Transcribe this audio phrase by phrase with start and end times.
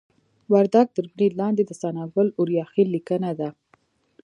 [0.53, 3.49] وردګ تر برید لاندې د ثناګل اوریاخیل لیکنه ده